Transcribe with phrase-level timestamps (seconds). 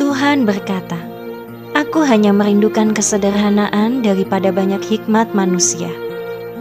[0.00, 0.96] Tuhan berkata,
[1.76, 5.92] "Aku hanya merindukan kesederhanaan daripada banyak hikmat manusia.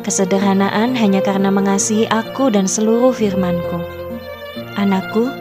[0.04, 3.80] Kesederhanaan hanya karena mengasihi aku dan seluruh firman-Ku.
[4.76, 5.32] Anakku,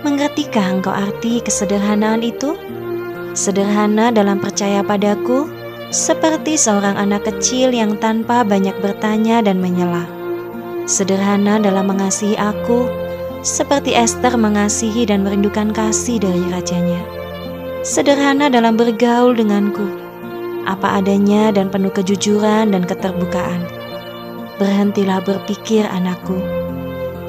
[0.00, 2.56] mengertikah engkau arti kesederhanaan itu?
[3.36, 5.44] Sederhana dalam percaya padaku,
[5.92, 10.08] seperti seorang anak kecil yang tanpa banyak bertanya dan menyela.
[10.88, 13.07] Sederhana dalam mengasihi aku,
[13.46, 17.02] seperti Esther mengasihi dan merindukan kasih dari rajanya.
[17.86, 19.86] Sederhana dalam bergaul denganku,
[20.66, 23.62] apa adanya dan penuh kejujuran dan keterbukaan.
[24.58, 26.42] Berhentilah berpikir anakku,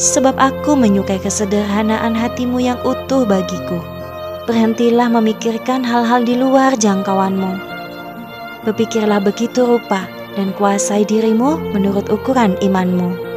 [0.01, 3.77] sebab aku menyukai kesederhanaan hatimu yang utuh bagiku.
[4.49, 7.69] Berhentilah memikirkan hal-hal di luar jangkauanmu
[8.59, 10.03] Berpikirlah begitu rupa
[10.35, 13.28] dan kuasai dirimu menurut ukuran imanmu.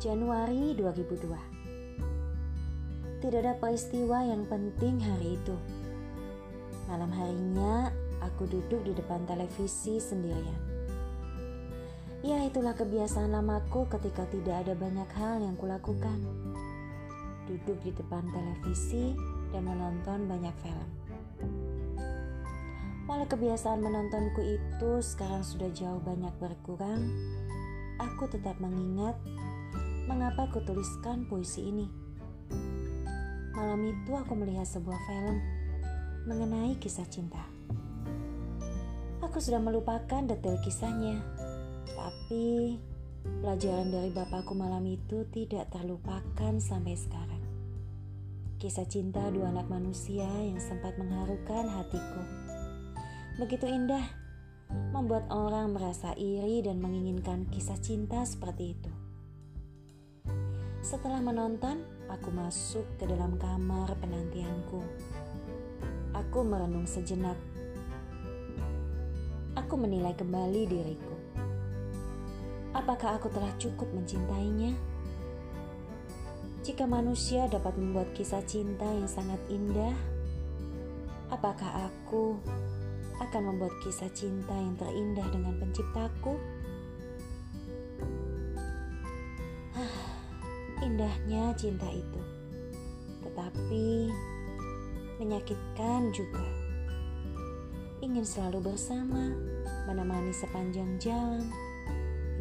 [0.00, 5.52] Januari 2002 Tidak ada peristiwa yang penting hari itu.
[6.88, 7.92] Malam harinya,
[8.24, 10.56] aku duduk di depan televisi sendirian.
[12.24, 16.16] Ya itulah kebiasaan lamaku ketika tidak ada banyak hal yang kulakukan.
[17.44, 19.12] Duduk di depan televisi
[19.52, 20.88] dan menonton banyak film.
[23.04, 27.04] Walau kebiasaan menontonku itu sekarang sudah jauh banyak berkurang,
[28.00, 29.20] aku tetap mengingat
[30.10, 31.86] mengapa aku tuliskan puisi ini.
[33.54, 35.38] Malam itu aku melihat sebuah film
[36.26, 37.38] mengenai kisah cinta.
[39.22, 41.22] Aku sudah melupakan detail kisahnya
[41.94, 42.74] tapi
[43.42, 47.42] pelajaran dari bapakku malam itu tidak terlupakan sampai sekarang.
[48.58, 52.22] Kisah cinta dua anak manusia yang sempat mengharukan hatiku.
[53.38, 54.04] Begitu indah,
[54.90, 58.99] membuat orang merasa iri dan menginginkan kisah cinta seperti itu.
[60.90, 64.82] Setelah menonton, aku masuk ke dalam kamar penantianku.
[66.10, 67.38] Aku merenung sejenak.
[69.54, 71.14] Aku menilai kembali diriku.
[72.74, 74.74] Apakah aku telah cukup mencintainya?
[76.66, 79.94] Jika manusia dapat membuat kisah cinta yang sangat indah,
[81.30, 82.34] apakah aku
[83.22, 86.34] akan membuat kisah cinta yang terindah dengan penciptaku?
[90.90, 92.22] Indahnya cinta itu,
[93.22, 94.10] tetapi
[95.22, 96.42] menyakitkan juga.
[98.02, 99.30] Ingin selalu bersama,
[99.86, 101.46] menemani sepanjang jalan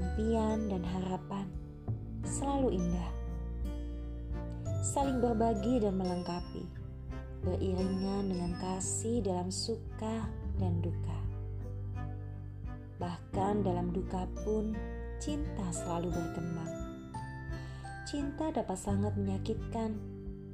[0.01, 1.45] impian dan harapan
[2.25, 3.11] selalu indah.
[4.81, 6.65] Saling berbagi dan melengkapi,
[7.45, 10.25] beriringan dengan kasih dalam suka
[10.57, 11.19] dan duka.
[12.97, 14.73] Bahkan dalam duka pun,
[15.21, 16.88] cinta selalu berkembang.
[18.09, 19.93] Cinta dapat sangat menyakitkan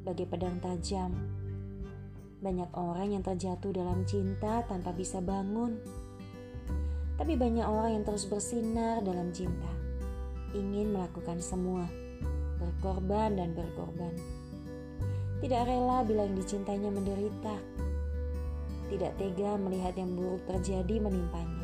[0.04, 1.16] bagi pedang tajam.
[2.44, 5.80] Banyak orang yang terjatuh dalam cinta tanpa bisa bangun
[7.16, 9.72] tapi banyak orang yang terus bersinar dalam cinta,
[10.52, 11.88] ingin melakukan semua,
[12.60, 14.12] berkorban dan berkorban.
[15.40, 17.56] Tidak rela bila yang dicintainya menderita,
[18.92, 21.64] tidak tega melihat yang buruk terjadi menimpanya.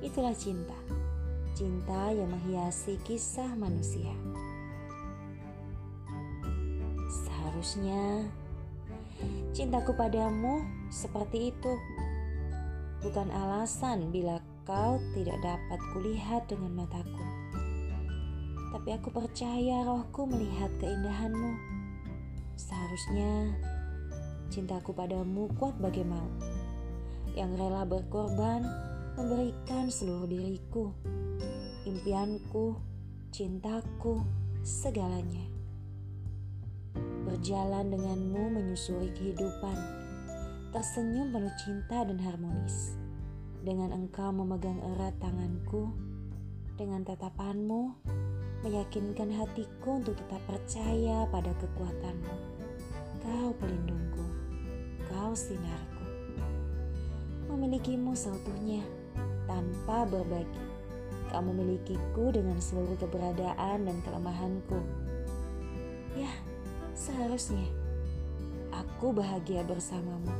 [0.00, 0.76] Itulah cinta,
[1.52, 4.16] cinta yang menghiasi kisah manusia.
[7.62, 8.26] Seharusnya
[9.54, 11.72] cintaku padamu seperti itu,
[13.06, 17.22] bukan alasan bila kau tidak dapat kulihat dengan mataku.
[18.74, 21.54] Tapi aku percaya rohku melihat keindahanmu.
[22.58, 23.54] Seharusnya
[24.50, 26.34] cintaku padamu kuat bagai maut,
[27.38, 28.66] yang rela berkorban
[29.14, 30.90] memberikan seluruh diriku,
[31.86, 32.74] impianku,
[33.30, 34.18] cintaku,
[34.66, 35.61] segalanya.
[37.42, 39.74] Berjalan denganmu menyusuri kehidupan,
[40.70, 42.94] tersenyum penuh cinta dan harmonis
[43.66, 45.90] dengan engkau memegang erat tanganku,
[46.78, 47.98] dengan tatapanmu,
[48.62, 52.34] meyakinkan hatiku untuk tetap percaya pada kekuatanmu.
[53.26, 54.22] Kau pelindungku,
[55.10, 56.06] kau sinarku.
[57.50, 58.86] Memilikimu seutuhnya,
[59.50, 60.62] tanpa berbagi.
[61.34, 65.01] Kau memilikiku dengan seluruh keberadaan dan kelemahanku.
[67.02, 67.66] Ya, seharusnya
[68.70, 70.30] aku bahagia bersamamu,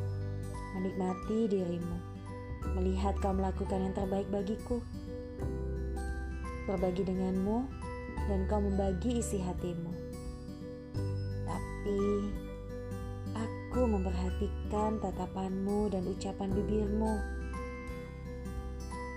[0.78, 1.98] menikmati dirimu
[2.78, 4.78] melihat kau melakukan yang terbaik bagiku.
[6.70, 7.66] Berbagi denganmu
[8.30, 9.90] dan kau membagi isi hatimu.
[11.50, 12.30] Tapi
[13.34, 17.18] aku memperhatikan tatapanmu dan ucapan bibirmu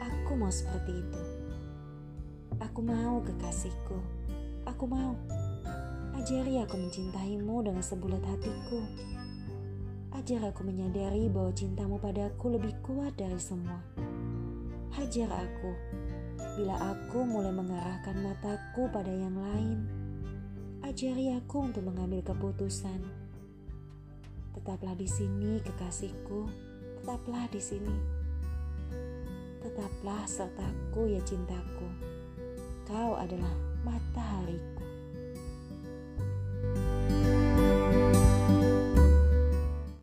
[0.01, 1.21] Aku mau seperti itu.
[2.57, 4.01] Aku mau kekasihku.
[4.65, 5.13] Aku mau.
[6.15, 8.79] Ajari aku mencintaimu dengan sebulat hatiku.
[10.15, 13.83] Ajar aku menyadari bahwa cintamu padaku lebih kuat dari semua.
[14.95, 15.75] Hajar aku
[16.55, 19.83] bila aku mulai mengarahkan mataku pada yang lain.
[20.87, 23.03] Ajari aku untuk mengambil keputusan.
[24.55, 26.47] Tetaplah di sini, kekasihku.
[27.03, 27.95] Tetaplah di sini.
[29.59, 31.91] Tetaplah sertaku ya cintaku.
[32.87, 33.51] Kau adalah
[33.83, 34.94] matahariku.